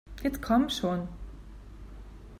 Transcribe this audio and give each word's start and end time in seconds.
Jetzt 0.23 0.41
komm 0.41 0.67
schon! 0.67 1.07